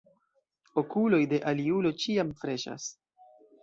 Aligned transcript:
Okuloj 0.83 1.21
de 1.35 1.43
aliulo 1.53 1.95
ĉiam 2.03 2.35
freŝas. 2.43 2.93